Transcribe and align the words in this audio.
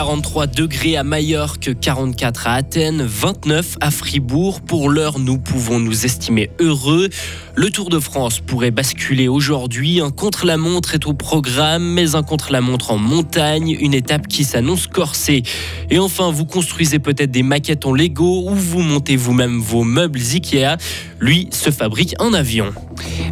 43 0.00 0.46
degrés 0.46 0.96
à 0.96 1.04
Majorque, 1.04 1.78
44 1.78 2.46
à 2.46 2.54
Athènes, 2.54 3.02
29 3.02 3.76
à 3.82 3.90
Fribourg. 3.90 4.62
Pour 4.62 4.88
l'heure, 4.88 5.18
nous 5.18 5.36
pouvons 5.36 5.78
nous 5.78 6.06
estimer 6.06 6.48
heureux. 6.58 7.10
Le 7.54 7.68
Tour 7.68 7.90
de 7.90 8.00
France 8.00 8.40
pourrait 8.40 8.70
basculer 8.70 9.28
aujourd'hui. 9.28 10.00
Un 10.00 10.10
contre-la-montre 10.10 10.94
est 10.94 11.06
au 11.06 11.12
programme, 11.12 11.84
mais 11.84 12.14
un 12.14 12.22
contre-la-montre 12.22 12.92
en 12.92 12.96
montagne, 12.96 13.76
une 13.78 13.92
étape 13.92 14.26
qui 14.26 14.44
s'annonce 14.44 14.86
corsée. 14.86 15.42
Et 15.90 15.98
enfin, 15.98 16.30
vous 16.30 16.46
construisez 16.46 16.98
peut-être 16.98 17.30
des 17.30 17.42
maquettes 17.42 17.84
en 17.84 17.92
Lego 17.92 18.48
ou 18.48 18.54
vous 18.54 18.80
montez 18.80 19.16
vous-même 19.16 19.60
vos 19.60 19.84
meubles 19.84 20.20
Ikea. 20.32 20.78
Lui 21.20 21.48
se 21.52 21.70
fabrique 21.70 22.14
en 22.18 22.32
avion. 22.32 22.72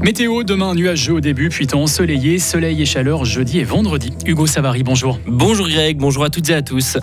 Météo, 0.02 0.44
demain 0.44 0.74
nuageux 0.74 1.14
au 1.14 1.20
début, 1.20 1.48
puis 1.48 1.66
temps 1.66 1.82
ensoleillé, 1.82 2.38
soleil 2.38 2.82
et 2.82 2.86
chaleur 2.86 3.24
jeudi 3.24 3.58
et 3.58 3.64
vendredi. 3.64 4.12
Hugo 4.26 4.46
Savary, 4.46 4.82
bonjour. 4.82 5.18
Bonjour 5.26 5.68
Greg, 5.68 5.96
bonjour 5.96 6.24
à 6.24 6.30
toutes 6.30 6.50
et 6.50 6.54
à 6.54 6.62
tous. 6.62 6.98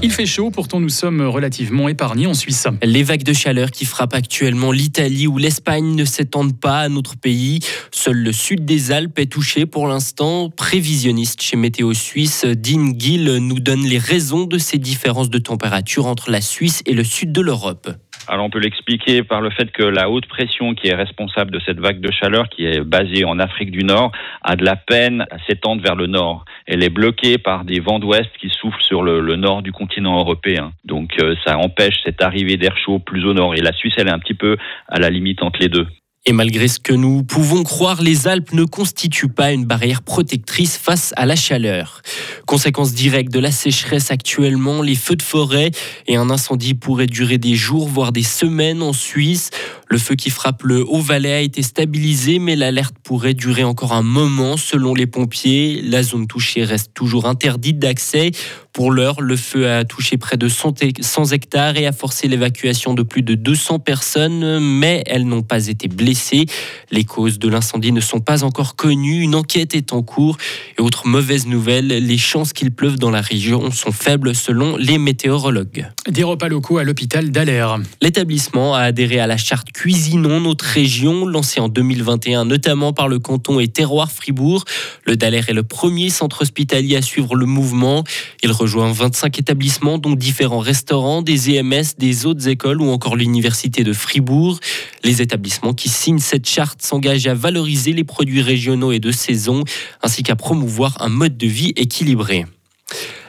Il 0.00 0.12
fait 0.12 0.26
chaud, 0.26 0.50
pourtant 0.50 0.78
nous 0.78 0.90
sommes 0.90 1.22
relativement 1.22 1.88
épargnés 1.88 2.28
en 2.28 2.34
Suisse. 2.34 2.68
Les 2.82 3.02
vagues 3.02 3.24
de 3.24 3.32
chaleur 3.32 3.72
qui 3.72 3.84
frappent 3.84 4.14
actuellement 4.14 4.70
l'Italie 4.70 5.26
ou 5.26 5.38
l'Espagne 5.38 5.96
ne 5.96 6.04
s'étendent 6.04 6.58
pas 6.58 6.80
à 6.80 6.88
notre 6.88 7.16
pays. 7.16 7.58
Seul 7.90 8.16
le 8.16 8.32
sud 8.32 8.64
des 8.64 8.92
Alpes 8.92 9.18
est 9.18 9.32
touché 9.32 9.66
pour 9.66 9.88
l'instant. 9.88 10.50
Prévisionniste 10.50 11.42
chez 11.42 11.56
Météo 11.56 11.94
Suisse, 11.94 12.44
Dean 12.44 12.92
Gill 12.96 13.38
nous 13.38 13.58
donne 13.58 13.82
les 13.82 13.98
raisons 13.98 14.44
de 14.44 14.58
ces 14.58 14.78
différences 14.78 15.30
de 15.30 15.38
température 15.38 16.06
entre 16.06 16.30
la 16.30 16.42
Suisse 16.42 16.82
et 16.86 16.92
le 16.92 17.02
sud 17.02 17.32
de 17.32 17.40
l'Europe. 17.40 17.90
Alors 18.28 18.44
on 18.44 18.50
peut 18.50 18.58
l'expliquer 18.58 19.22
par 19.22 19.40
le 19.40 19.48
fait 19.48 19.70
que 19.72 19.82
la 19.82 20.10
haute 20.10 20.26
pression 20.26 20.74
qui 20.74 20.88
est 20.88 20.94
responsable 20.94 21.50
de 21.50 21.60
cette 21.60 21.80
vague 21.80 22.00
de 22.00 22.12
chaleur, 22.12 22.50
qui 22.50 22.66
est 22.66 22.80
basée 22.80 23.24
en 23.24 23.38
Afrique 23.38 23.70
du 23.70 23.84
Nord, 23.84 24.12
a 24.42 24.54
de 24.54 24.64
la 24.66 24.76
peine 24.76 25.24
à 25.30 25.38
s'étendre 25.46 25.82
vers 25.82 25.96
le 25.96 26.06
nord. 26.06 26.44
Elle 26.66 26.84
est 26.84 26.90
bloquée 26.90 27.38
par 27.38 27.64
des 27.64 27.80
vents 27.80 27.98
d'ouest 27.98 28.30
qui 28.38 28.50
soufflent 28.50 28.82
sur 28.82 29.02
le, 29.02 29.36
nord 29.36 29.62
du 29.62 29.72
continent 29.72 30.18
européen. 30.18 30.72
Donc 30.84 31.12
euh, 31.22 31.36
ça 31.46 31.56
empêche 31.56 31.96
cette 32.04 32.22
arrivée 32.22 32.58
d'air 32.58 32.76
chaud 32.76 32.98
plus 32.98 33.24
au 33.24 33.32
nord. 33.32 33.54
Et 33.54 33.60
la 33.62 33.72
Suisse, 33.72 33.94
elle 33.96 34.08
est 34.08 34.12
un 34.12 34.18
petit 34.18 34.34
peu 34.34 34.58
à 34.88 34.98
la 34.98 35.08
limite 35.08 35.42
entre 35.42 35.60
les 35.60 35.68
deux. 35.68 35.86
Et 36.28 36.32
malgré 36.32 36.68
ce 36.68 36.78
que 36.78 36.92
nous 36.92 37.22
pouvons 37.22 37.62
croire, 37.62 38.02
les 38.02 38.28
Alpes 38.28 38.52
ne 38.52 38.64
constituent 38.64 39.30
pas 39.30 39.50
une 39.50 39.64
barrière 39.64 40.02
protectrice 40.02 40.76
face 40.76 41.14
à 41.16 41.24
la 41.24 41.36
chaleur. 41.36 42.02
Conséquence 42.44 42.92
directe 42.92 43.32
de 43.32 43.38
la 43.38 43.50
sécheresse 43.50 44.10
actuellement, 44.10 44.82
les 44.82 44.94
feux 44.94 45.16
de 45.16 45.22
forêt 45.22 45.70
et 46.06 46.16
un 46.16 46.28
incendie 46.28 46.74
pourraient 46.74 47.06
durer 47.06 47.38
des 47.38 47.54
jours, 47.54 47.88
voire 47.88 48.12
des 48.12 48.22
semaines 48.22 48.82
en 48.82 48.92
Suisse. 48.92 49.48
Le 49.86 49.96
feu 49.96 50.16
qui 50.16 50.28
frappe 50.28 50.64
le 50.64 50.84
Haut-Valais 50.86 51.32
a 51.32 51.40
été 51.40 51.62
stabilisé, 51.62 52.38
mais 52.38 52.56
l'alerte 52.56 52.96
pourrait 53.02 53.32
durer 53.32 53.64
encore 53.64 53.94
un 53.94 54.02
moment 54.02 54.58
selon 54.58 54.92
les 54.92 55.06
pompiers. 55.06 55.80
La 55.82 56.02
zone 56.02 56.26
touchée 56.26 56.62
reste 56.62 56.92
toujours 56.92 57.24
interdite 57.24 57.78
d'accès. 57.78 58.32
Pour 58.78 58.92
l'heure, 58.92 59.20
le 59.20 59.34
feu 59.34 59.68
a 59.68 59.84
touché 59.84 60.18
près 60.18 60.36
de 60.36 60.48
100 60.48 61.32
hectares 61.32 61.76
et 61.76 61.88
a 61.88 61.90
forcé 61.90 62.28
l'évacuation 62.28 62.94
de 62.94 63.02
plus 63.02 63.22
de 63.22 63.34
200 63.34 63.80
personnes, 63.80 64.60
mais 64.60 65.02
elles 65.06 65.26
n'ont 65.26 65.42
pas 65.42 65.66
été 65.66 65.88
blessées. 65.88 66.46
Les 66.92 67.02
causes 67.02 67.40
de 67.40 67.48
l'incendie 67.48 67.90
ne 67.90 68.00
sont 68.00 68.20
pas 68.20 68.44
encore 68.44 68.76
connues. 68.76 69.22
Une 69.22 69.34
enquête 69.34 69.74
est 69.74 69.92
en 69.92 70.02
cours. 70.02 70.36
Et 70.78 70.80
autre 70.80 71.08
mauvaise 71.08 71.48
nouvelle, 71.48 71.88
les 71.88 72.18
chances 72.18 72.52
qu'il 72.52 72.70
pleuve 72.70 73.00
dans 73.00 73.10
la 73.10 73.20
région 73.20 73.72
sont 73.72 73.90
faibles 73.90 74.32
selon 74.36 74.76
les 74.76 74.98
météorologues. 74.98 75.88
Des 76.08 76.22
repas 76.22 76.46
locaux 76.46 76.78
à 76.78 76.84
l'hôpital 76.84 77.32
d'Aller. 77.32 77.66
L'établissement 78.00 78.76
a 78.76 78.82
adhéré 78.82 79.18
à 79.18 79.26
la 79.26 79.38
charte 79.38 79.72
Cuisinons 79.72 80.40
notre 80.40 80.64
région, 80.64 81.26
lancée 81.26 81.58
en 81.58 81.68
2021 81.68 82.44
notamment 82.44 82.92
par 82.92 83.08
le 83.08 83.18
canton 83.18 83.58
et 83.58 83.66
terroir 83.66 84.12
Fribourg. 84.12 84.64
Le 85.04 85.16
Daller 85.16 85.42
est 85.48 85.52
le 85.52 85.64
premier 85.64 86.10
centre 86.10 86.42
hospitalier 86.42 86.94
à 86.94 87.02
suivre 87.02 87.34
le 87.34 87.44
mouvement. 87.44 88.04
Il 88.44 88.52
rejoint 88.68 88.92
25 88.92 89.38
établissements, 89.38 89.96
dont 89.96 90.12
différents 90.12 90.58
restaurants, 90.58 91.22
des 91.22 91.56
EMS, 91.56 91.96
des 91.96 92.26
autres 92.26 92.48
écoles 92.48 92.82
ou 92.82 92.90
encore 92.90 93.16
l'Université 93.16 93.82
de 93.82 93.94
Fribourg. 93.94 94.60
Les 95.04 95.22
établissements 95.22 95.72
qui 95.72 95.88
signent 95.88 96.18
cette 96.18 96.46
charte 96.46 96.82
s'engagent 96.82 97.26
à 97.28 97.32
valoriser 97.32 97.94
les 97.94 98.04
produits 98.04 98.42
régionaux 98.42 98.92
et 98.92 98.98
de 98.98 99.10
saison, 99.10 99.64
ainsi 100.02 100.22
qu'à 100.22 100.36
promouvoir 100.36 101.00
un 101.00 101.08
mode 101.08 101.38
de 101.38 101.46
vie 101.46 101.72
équilibré. 101.76 102.44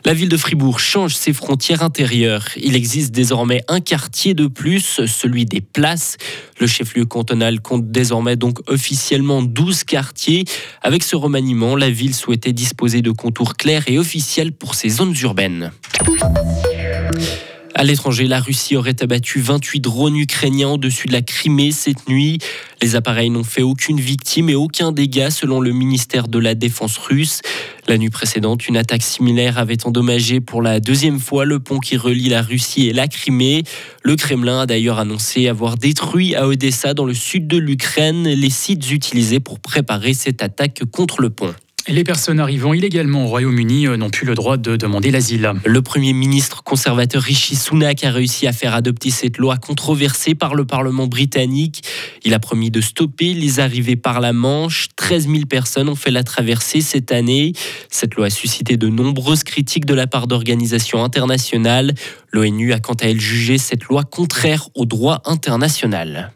La 0.06 0.14
ville 0.14 0.30
de 0.30 0.38
Fribourg 0.38 0.80
change 0.80 1.16
ses 1.16 1.34
frontières 1.34 1.84
intérieures. 1.84 2.48
Il 2.56 2.76
existe 2.76 3.12
désormais 3.12 3.64
un 3.68 3.82
quartier 3.82 4.34
de 4.34 4.48
plus, 4.48 5.06
celui 5.06 5.46
des 5.46 5.62
places. 5.62 6.18
Le 6.60 6.68
chef-lieu 6.68 7.06
cantonal 7.06 7.62
compte 7.62 7.92
désormais 7.92 8.36
donc 8.36 8.60
officiellement 8.68 9.42
12 9.42 9.84
quartiers. 9.84 10.46
Avec 10.82 11.04
ce 11.04 11.16
remaniement, 11.16 11.76
la 11.76 11.90
ville 11.90 12.16
souhaitait 12.16 12.54
disposer 12.54 13.02
de 13.02 13.12
contours 13.12 13.56
clairs 13.56 13.84
et 13.88 13.98
officiels 14.00 14.52
pour 14.52 14.76
ses 14.76 14.90
zones 14.90 15.16
urbaines. 15.22 15.72
À 17.80 17.86
l'étranger, 17.86 18.28
la 18.28 18.42
Russie 18.42 18.76
aurait 18.76 19.02
abattu 19.02 19.40
28 19.40 19.80
drones 19.80 20.18
ukrainiens 20.18 20.72
au-dessus 20.72 21.08
de 21.08 21.14
la 21.14 21.22
Crimée 21.22 21.72
cette 21.72 22.10
nuit. 22.10 22.40
Les 22.82 22.98
appareils 22.98 23.30
n'ont 23.30 23.46
fait 23.46 23.62
aucune 23.62 24.02
victime 24.02 24.50
et 24.50 24.56
aucun 24.56 24.92
dégât 24.92 25.32
selon 25.32 25.62
le 25.62 25.72
ministère 25.72 26.28
de 26.28 26.40
la 26.40 26.56
Défense 26.56 26.98
russe. 26.98 27.40
La 27.88 27.98
nuit 27.98 28.10
précédente, 28.10 28.68
une 28.68 28.76
attaque 28.76 29.02
similaire 29.02 29.58
avait 29.58 29.88
endommagé 29.88 30.42
pour 30.42 30.62
la 30.62 30.82
deuxième 30.82 31.22
fois 31.22 31.46
le 31.46 31.60
pont 31.60 31.80
qui 31.80 31.96
relie 31.96 32.28
la 32.28 32.42
Russie 32.42 32.88
et 32.90 32.92
la 32.92 33.08
Crimée. 33.08 33.64
Le 34.04 34.18
Kremlin 34.18 34.60
a 34.60 34.66
d'ailleurs 34.66 35.00
annoncé 35.00 35.48
avoir 35.48 35.78
détruit 35.78 36.36
à 36.36 36.50
Odessa, 36.50 36.94
dans 36.94 37.06
le 37.06 37.14
sud 37.14 37.48
de 37.48 37.56
l'Ukraine, 37.56 38.28
les 38.28 38.50
sites 38.50 38.92
utilisés 38.92 39.40
pour 39.40 39.62
préparer 39.62 40.14
cette 40.14 40.42
attaque 40.42 40.82
contre 40.92 41.22
le 41.22 41.30
pont. 41.30 41.56
Les 41.90 42.04
personnes 42.04 42.40
arrivant 42.40 42.74
illégalement 42.74 43.26
au 43.26 43.28
Royaume-Uni 43.28 43.88
euh, 43.88 43.98
n'ont 43.98 44.12
plus 44.12 44.28
le 44.28 44.36
droit 44.36 44.58
de 44.58 44.76
demander 44.76 45.10
l'asile. 45.10 45.54
Le 45.66 45.82
Premier 45.82 46.14
ministre 46.14 46.62
conservateur 46.62 47.24
Rishi 47.24 47.56
Sunak 47.56 48.04
a 48.04 48.12
réussi 48.12 48.46
à 48.46 48.54
faire 48.54 48.76
adopter 48.76 49.10
cette 49.10 49.40
loi 49.40 49.58
controversée 49.58 50.36
par 50.36 50.54
le 50.54 50.66
Parlement 50.66 51.08
britannique. 51.08 51.82
Il 52.24 52.36
a 52.36 52.40
promis 52.40 52.70
de 52.70 52.80
stopper 52.80 53.34
les 53.34 53.60
arrivées 53.60 53.96
par 53.96 54.20
la 54.20 54.34
Manche. 54.34 54.90
13 54.98 55.28
000 55.30 55.46
personnes 55.50 55.90
ont 55.90 55.96
fait 55.96 56.12
la 56.12 56.22
traversée 56.22 56.82
cette 56.82 57.12
année. 57.12 57.54
Cette 57.90 58.14
loi 58.14 58.28
a 58.28 58.30
suscité 58.30 58.78
de 58.78 58.88
nombreuses 58.88 59.44
critiques 59.44 59.88
de 59.88 59.96
la 59.96 60.06
part 60.06 60.28
d'organisations 60.28 61.04
internationales. 61.04 61.96
L'ONU 62.32 62.72
a 62.72 62.80
quant 62.80 62.94
à 62.94 63.08
elle 63.08 63.20
jugé 63.20 63.58
cette 63.58 63.86
loi 63.86 64.04
contraire 64.04 64.70
au 64.76 64.86
droit 64.86 65.24
international. 65.26 66.34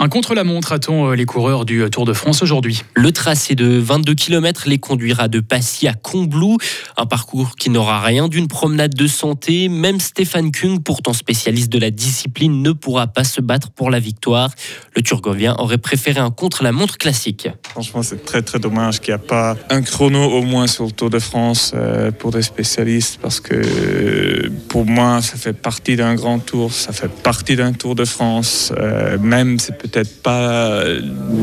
Un 0.00 0.08
contre-la-montre 0.08 0.70
attend 0.70 1.10
euh, 1.10 1.16
les 1.16 1.24
coureurs 1.24 1.64
du 1.64 1.82
euh, 1.82 1.88
Tour 1.88 2.04
de 2.04 2.12
France 2.12 2.40
aujourd'hui? 2.40 2.84
Le 2.94 3.10
tracé 3.10 3.56
de 3.56 3.78
22 3.78 4.14
km 4.14 4.68
les 4.68 4.78
conduira 4.78 5.26
de 5.26 5.40
Passy 5.40 5.88
à 5.88 5.94
Combloux, 5.94 6.56
un 6.96 7.04
parcours 7.04 7.56
qui 7.56 7.68
n'aura 7.68 8.00
rien 8.00 8.28
d'une 8.28 8.46
promenade 8.46 8.94
de 8.94 9.08
santé. 9.08 9.68
Même 9.68 9.98
Stéphane 9.98 10.52
Kung, 10.52 10.80
pourtant 10.84 11.12
spécialiste 11.12 11.72
de 11.72 11.80
la 11.80 11.90
discipline, 11.90 12.62
ne 12.62 12.70
pourra 12.70 13.08
pas 13.08 13.24
se 13.24 13.40
battre 13.40 13.72
pour 13.72 13.90
la 13.90 13.98
victoire. 13.98 14.50
Le 14.94 15.02
Turgovien 15.02 15.56
aurait 15.58 15.78
préféré 15.78 16.20
un 16.20 16.30
contre-la-montre 16.30 16.96
classique. 16.96 17.48
Franchement, 17.68 18.04
c'est 18.04 18.24
très 18.24 18.42
très 18.42 18.60
dommage 18.60 19.00
qu'il 19.00 19.12
n'y 19.12 19.20
a 19.20 19.24
pas 19.24 19.56
un 19.68 19.82
chrono 19.82 20.22
au 20.22 20.42
moins 20.42 20.68
sur 20.68 20.84
le 20.84 20.92
Tour 20.92 21.10
de 21.10 21.18
France 21.18 21.72
euh, 21.74 22.12
pour 22.12 22.30
des 22.30 22.42
spécialistes 22.42 23.18
parce 23.20 23.40
que 23.40 24.48
pour 24.68 24.86
moi, 24.86 25.22
ça 25.22 25.36
fait 25.36 25.54
partie 25.54 25.96
d'un 25.96 26.14
grand 26.14 26.38
tour, 26.38 26.72
ça 26.72 26.92
fait 26.92 27.10
partie 27.10 27.56
d'un 27.56 27.72
Tour 27.72 27.96
de 27.96 28.04
France. 28.04 28.72
même 29.20 29.58
c'est 29.58 29.87
peut-être 29.88 30.22
pas 30.22 30.82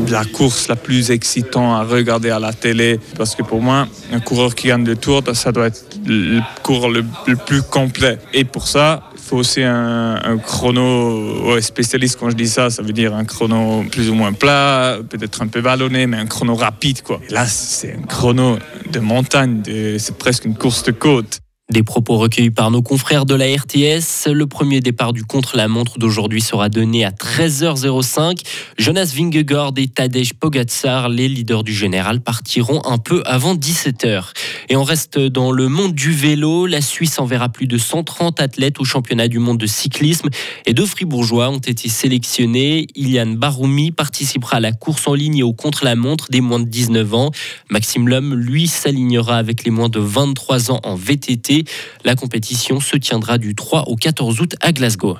la 0.08 0.24
course 0.24 0.68
la 0.68 0.76
plus 0.76 1.10
excitante 1.10 1.80
à 1.80 1.84
regarder 1.84 2.30
à 2.30 2.38
la 2.38 2.52
télé, 2.52 3.00
parce 3.16 3.34
que 3.34 3.42
pour 3.42 3.60
moi, 3.60 3.86
un 4.12 4.20
coureur 4.20 4.54
qui 4.54 4.68
gagne 4.68 4.84
le 4.84 4.96
tour, 4.96 5.22
ça 5.34 5.52
doit 5.52 5.66
être 5.66 5.84
le 6.06 6.40
cours 6.62 6.88
le, 6.88 7.04
plus 7.46 7.62
complet. 7.62 8.18
Et 8.32 8.44
pour 8.44 8.68
ça, 8.68 9.10
il 9.14 9.20
faut 9.20 9.36
aussi 9.36 9.62
un, 9.62 10.38
chrono 10.44 11.60
spécialiste. 11.60 12.18
Quand 12.18 12.30
je 12.30 12.36
dis 12.36 12.48
ça 12.48 12.70
ça 12.70 12.82
veut 12.82 12.92
dire 12.92 13.14
un 13.14 13.24
chrono 13.24 13.84
plus 13.90 14.08
ou 14.08 14.14
moins 14.14 14.32
plat 14.32 14.98
peut-être 15.08 15.42
un 15.42 15.48
peu 15.48 15.60
vallonné 15.60 16.06
mais 16.06 16.16
un 16.16 16.26
chrono 16.26 16.54
rapide 16.54 17.02
quoi. 17.02 17.20
Là 17.30 17.46
c'est 17.46 17.94
un 17.94 18.06
chrono 18.06 18.58
de 18.92 19.00
montagne 19.00 19.62
c'est 19.98 20.16
presque 20.16 20.44
une 20.44 20.56
course 20.56 20.84
de 20.84 20.92
côte 20.92 21.40
des 21.68 21.82
propos 21.82 22.16
recueillis 22.16 22.52
par 22.52 22.70
nos 22.70 22.80
confrères 22.80 23.26
de 23.26 23.34
la 23.34 23.46
RTS. 23.46 24.30
Le 24.32 24.46
premier 24.46 24.80
départ 24.80 25.12
du 25.12 25.24
contre-la-montre 25.24 25.98
d'aujourd'hui 25.98 26.40
sera 26.40 26.68
donné 26.68 27.04
à 27.04 27.10
13h05. 27.10 28.38
Jonas 28.78 29.12
Vingegaard 29.12 29.72
et 29.76 29.88
Tadej 29.88 30.34
Pogacar, 30.34 31.08
les 31.08 31.28
leaders 31.28 31.64
du 31.64 31.74
général, 31.74 32.20
partiront 32.20 32.80
un 32.84 32.98
peu 32.98 33.20
avant 33.26 33.56
17h. 33.56 34.26
Et 34.68 34.76
on 34.76 34.84
reste 34.84 35.18
dans 35.18 35.50
le 35.50 35.68
monde 35.68 35.92
du 35.92 36.12
vélo. 36.12 36.66
La 36.66 36.80
Suisse 36.80 37.18
enverra 37.18 37.48
plus 37.48 37.66
de 37.66 37.78
130 37.78 38.40
athlètes 38.40 38.78
au 38.78 38.84
championnat 38.84 39.26
du 39.26 39.40
monde 39.40 39.58
de 39.58 39.66
cyclisme 39.66 40.28
et 40.66 40.72
deux 40.72 40.86
fribourgeois 40.86 41.50
ont 41.50 41.58
été 41.58 41.88
sélectionnés. 41.88 42.86
Ilian 42.94 43.32
Baroumi 43.32 43.90
participera 43.90 44.58
à 44.58 44.60
la 44.60 44.70
course 44.70 45.08
en 45.08 45.14
ligne 45.14 45.38
et 45.38 45.42
au 45.42 45.52
contre-la-montre 45.52 46.28
des 46.30 46.40
moins 46.40 46.60
de 46.60 46.68
19 46.68 47.14
ans. 47.14 47.32
Maxime 47.70 48.08
Lhomme, 48.08 48.34
lui, 48.34 48.68
s'alignera 48.68 49.36
avec 49.36 49.64
les 49.64 49.72
moins 49.72 49.88
de 49.88 49.98
23 49.98 50.70
ans 50.70 50.80
en 50.84 50.94
VTT. 50.94 51.55
La 52.04 52.14
compétition 52.14 52.80
se 52.80 52.96
tiendra 52.96 53.38
du 53.38 53.54
3 53.54 53.84
au 53.88 53.96
14 53.96 54.40
août 54.40 54.56
à 54.60 54.72
Glasgow. 54.72 55.16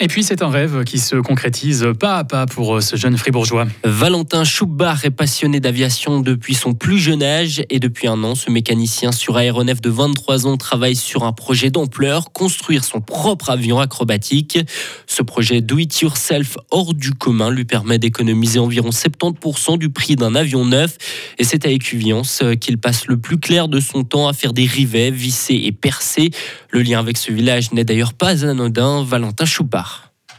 Et 0.00 0.08
puis 0.08 0.24
c'est 0.24 0.42
un 0.42 0.48
rêve 0.48 0.82
qui 0.82 0.98
se 0.98 1.14
concrétise 1.16 1.86
pas 1.98 2.18
à 2.18 2.24
pas 2.24 2.46
pour 2.46 2.82
ce 2.82 2.96
jeune 2.96 3.16
fribourgeois. 3.16 3.66
Valentin 3.84 4.42
Choubard 4.42 5.04
est 5.04 5.10
passionné 5.10 5.60
d'aviation 5.60 6.20
depuis 6.20 6.54
son 6.54 6.74
plus 6.74 6.98
jeune 6.98 7.22
âge 7.22 7.62
et 7.70 7.78
depuis 7.78 8.08
un 8.08 8.24
an, 8.24 8.34
ce 8.34 8.50
mécanicien 8.50 9.12
sur 9.12 9.36
aéronef 9.36 9.80
de 9.80 9.90
23 9.90 10.48
ans 10.48 10.56
travaille 10.56 10.96
sur 10.96 11.22
un 11.22 11.32
projet 11.32 11.70
d'ampleur, 11.70 12.32
construire 12.32 12.82
son 12.82 13.00
propre 13.00 13.50
avion 13.50 13.78
acrobatique. 13.78 14.58
Ce 15.06 15.22
projet 15.22 15.60
Do 15.60 15.78
It 15.78 16.00
Yourself 16.00 16.58
hors 16.72 16.92
du 16.92 17.12
commun 17.12 17.50
lui 17.50 17.64
permet 17.64 18.00
d'économiser 18.00 18.58
environ 18.58 18.90
70% 18.90 19.78
du 19.78 19.90
prix 19.90 20.16
d'un 20.16 20.34
avion 20.34 20.64
neuf 20.64 20.96
et 21.38 21.44
c'est 21.44 21.66
à 21.66 21.68
Écuviance 21.68 22.42
qu'il 22.60 22.78
passe 22.78 23.06
le 23.06 23.16
plus 23.16 23.38
clair 23.38 23.68
de 23.68 23.78
son 23.78 24.02
temps 24.02 24.26
à 24.26 24.32
faire 24.32 24.52
des 24.52 24.66
rivets, 24.66 25.12
visser 25.12 25.54
et 25.54 25.72
percer. 25.72 26.30
Le 26.70 26.82
lien 26.82 26.98
avec 26.98 27.16
ce 27.16 27.30
village 27.30 27.70
n'est 27.70 27.84
d'ailleurs 27.84 28.14
pas 28.14 28.44
anodin. 28.44 29.04
Valentin 29.04 29.44
Choubard 29.44 29.83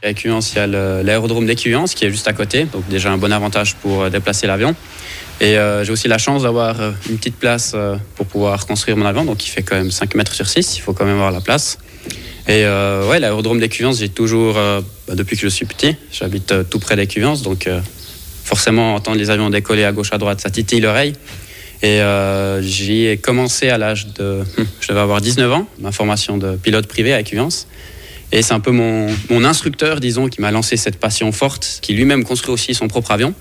à 0.05 0.09
Écuance, 0.09 0.53
il 0.53 0.57
y 0.57 0.59
a 0.59 0.67
l'aérodrome 0.67 1.45
d'Écuance 1.45 1.95
qui 1.95 2.05
est 2.05 2.11
juste 2.11 2.27
à 2.27 2.33
côté, 2.33 2.65
donc 2.65 2.87
déjà 2.87 3.11
un 3.11 3.17
bon 3.17 3.31
avantage 3.31 3.75
pour 3.75 4.03
euh, 4.03 4.09
déplacer 4.09 4.47
l'avion. 4.47 4.75
Et 5.41 5.57
euh, 5.57 5.83
j'ai 5.83 5.91
aussi 5.91 6.07
la 6.07 6.17
chance 6.17 6.43
d'avoir 6.43 6.79
euh, 6.79 6.91
une 7.09 7.17
petite 7.17 7.37
place 7.37 7.75
pour 8.15 8.25
pouvoir 8.25 8.65
construire 8.67 8.97
mon 8.97 9.05
avion, 9.05 9.25
donc 9.25 9.45
il 9.45 9.49
fait 9.49 9.63
quand 9.63 9.75
même 9.75 9.91
5 9.91 10.15
mètres 10.15 10.33
sur 10.33 10.47
6, 10.47 10.77
il 10.77 10.81
faut 10.81 10.93
quand 10.93 11.05
même 11.05 11.15
avoir 11.15 11.31
la 11.31 11.41
place. 11.41 11.79
Et 12.47 12.63
ouais, 12.63 13.19
l'aérodrome 13.19 13.59
d'Écuance, 13.59 13.97
j'ai 13.97 14.09
toujours, 14.09 14.53
bah, 14.53 15.15
depuis 15.15 15.35
que 15.35 15.41
je 15.41 15.47
suis 15.47 15.65
petit, 15.65 15.95
j'habite 16.11 16.53
tout 16.69 16.77
près 16.77 16.95
d'Écuance, 16.95 17.41
donc 17.41 17.67
forcément 18.43 18.93
entendre 18.93 19.17
les 19.17 19.31
avions 19.31 19.49
décoller 19.49 19.83
à 19.83 19.91
gauche 19.91 20.09
à 20.11 20.19
droite, 20.19 20.41
ça 20.41 20.51
titille 20.51 20.79
l'oreille. 20.79 21.13
Et 21.81 22.01
j'y 22.61 23.07
ai 23.07 23.17
commencé 23.17 23.69
à 23.69 23.79
l'âge 23.79 24.05
de, 24.13 24.43
hum, 24.59 24.67
je 24.79 24.89
devais 24.89 24.99
avoir 24.99 25.21
19 25.21 25.51
ans, 25.51 25.67
ma 25.79 25.91
formation 25.91 26.37
de 26.37 26.55
pilote 26.55 26.85
privé 26.85 27.13
à 27.13 27.19
Écuance. 27.19 27.65
Et 28.35 28.41
c'est 28.41 28.53
un 28.53 28.59
peu 28.59 28.71
mon, 28.71 29.45
instructeur, 29.45 30.01
disons, 30.01 30.27
qui 30.27 30.41
m'a 30.41 30.51
lancé 30.51 30.75
cette 30.75 30.99
passion 30.99 31.31
forte, 31.31 31.79
qui 31.81 31.93
lui-même 31.93 32.25
construit 32.25 32.51
aussi 32.51 32.73
son 32.73 32.89
propre 32.89 33.11
avion. 33.11 33.33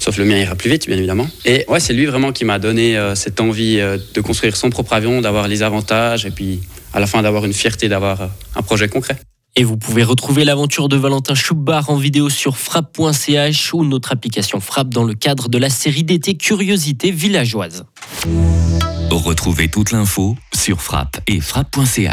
Sauf 0.00 0.16
le 0.18 0.24
mien 0.24 0.36
ira 0.36 0.56
plus 0.56 0.68
vite, 0.68 0.88
bien 0.88 0.96
évidemment. 0.96 1.28
Et 1.44 1.64
ouais, 1.68 1.78
c'est 1.78 1.92
lui 1.92 2.06
vraiment 2.06 2.32
qui 2.32 2.44
m'a 2.44 2.58
donné 2.58 2.98
euh, 2.98 3.14
cette 3.14 3.40
envie 3.40 3.78
euh, 3.78 3.98
de 4.14 4.20
construire 4.20 4.56
son 4.56 4.68
propre 4.68 4.94
avion, 4.94 5.20
d'avoir 5.20 5.46
les 5.46 5.62
avantages 5.62 6.26
et 6.26 6.32
puis 6.32 6.60
à 6.92 6.98
la 6.98 7.06
fin 7.06 7.22
d'avoir 7.22 7.44
une 7.44 7.52
fierté 7.52 7.88
d'avoir 7.88 8.20
euh, 8.20 8.26
un 8.56 8.62
projet 8.62 8.88
concret. 8.88 9.16
Et 9.54 9.62
vous 9.62 9.76
pouvez 9.76 10.02
retrouver 10.02 10.44
l'aventure 10.44 10.88
de 10.88 10.96
Valentin 10.96 11.36
Choubard 11.36 11.88
en 11.88 11.96
vidéo 11.96 12.28
sur 12.28 12.56
frappe.ch 12.56 13.74
ou 13.74 13.84
notre 13.84 14.10
application 14.10 14.58
Frappe 14.58 14.88
dans 14.88 15.04
le 15.04 15.14
cadre 15.14 15.48
de 15.48 15.56
la 15.56 15.70
série 15.70 16.02
d'été 16.02 16.34
Curiosité 16.34 17.12
villageoise. 17.12 17.84
Retrouvez 19.10 19.68
toute 19.68 19.92
l'info 19.92 20.36
sur 20.52 20.82
frappe 20.82 21.20
et 21.28 21.40
frappe.ch. 21.40 22.12